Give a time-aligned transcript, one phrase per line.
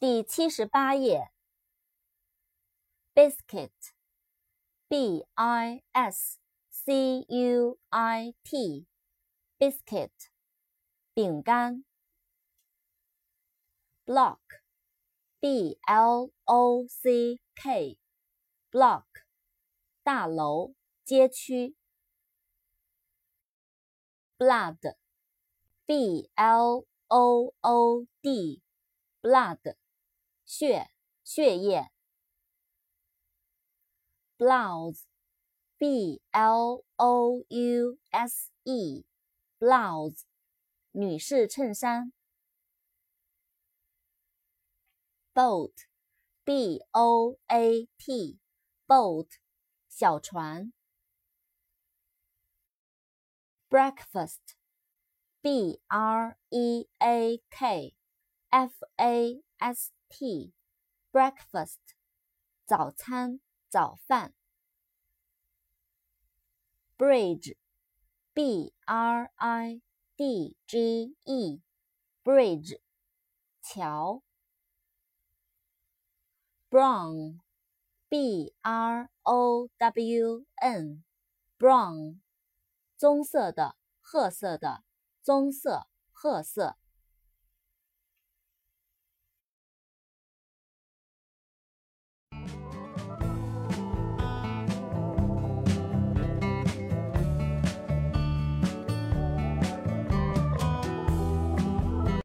[0.00, 1.30] 第七十八页。
[3.12, 6.38] biscuit，b i s
[6.70, 10.10] c u i t，biscuit，
[11.12, 11.84] 饼干。
[14.06, 19.04] block，b l o c k，block，
[20.02, 20.72] 大楼、
[21.04, 21.76] 街区。
[24.38, 29.76] blood，b l o o d，blood。
[30.50, 30.90] 血，
[31.22, 31.92] 血液。
[34.36, 40.24] blouse，b l o u s e，blouse，
[40.90, 42.12] 女士衬衫。
[45.32, 49.28] boat，b o a t，boat，
[49.88, 50.72] 小船。
[53.68, 57.94] breakfast，b r e a k
[58.48, 61.79] f a s T，breakfast，
[62.65, 64.33] 早餐、早饭。
[66.97, 69.81] bridge，b r i
[70.15, 72.79] d g e，bridge，
[73.61, 74.21] 桥。
[76.69, 82.19] brown，b r o w n，brown，
[82.97, 84.83] 棕色的、褐色的、
[85.21, 86.77] 棕色、褐色。